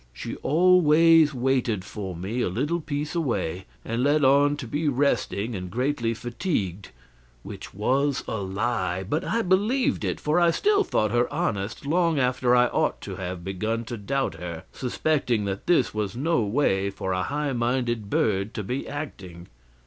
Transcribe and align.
She 0.13 0.35
always 0.37 1.31
waited 1.31 1.85
for 1.85 2.15
me, 2.15 2.41
a 2.41 2.49
little 2.49 2.81
piece 2.81 3.13
away, 3.13 3.65
and 3.85 4.03
let 4.03 4.25
on 4.25 4.57
to 4.57 4.65
be 4.67 4.87
resting 4.89 5.53
and 5.53 5.69
greatly 5.69 6.15
fatigued; 6.15 6.89
which 7.43 7.71
was 7.71 8.23
a 8.27 8.37
lie, 8.41 9.03
but 9.03 9.23
I 9.23 9.43
believed 9.43 10.03
it, 10.03 10.19
for 10.19 10.39
I 10.39 10.49
still 10.49 10.83
thought 10.83 11.11
her 11.11 11.31
honest 11.31 11.85
long 11.85 12.17
after 12.17 12.55
I 12.55 12.65
ought 12.69 12.99
to 13.01 13.17
have 13.17 13.43
begun 13.43 13.85
to 13.85 13.95
doubt 13.97 14.33
her, 14.37 14.63
suspecting 14.73 15.45
that 15.45 15.67
this 15.67 15.93
was 15.93 16.15
no 16.15 16.41
way 16.41 16.89
for 16.89 17.11
a 17.13 17.21
high 17.21 17.53
minded 17.53 18.09
bird 18.09 18.55
to 18.55 18.63
be 18.63 18.87
acting. 18.87 19.49